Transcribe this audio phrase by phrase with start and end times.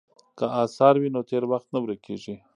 [0.37, 2.35] که اثار وي نو تېر وخت نه ورکیږي.